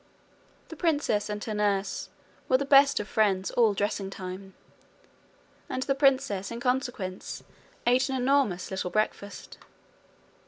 The 0.69 0.75
princess 0.75 1.29
and 1.29 1.43
her 1.43 1.53
nurse 1.53 2.09
were 2.49 2.57
the 2.57 2.65
best 2.65 2.99
of 2.99 3.07
friends 3.07 3.51
all 3.51 3.75
dressing 3.75 4.09
time, 4.09 4.55
and 5.69 5.83
the 5.83 5.93
princess 5.93 6.49
in 6.49 6.59
consequence 6.59 7.43
ate 7.85 8.09
an 8.09 8.15
enormous 8.15 8.71
little 8.71 8.89
breakfast. 8.89 9.59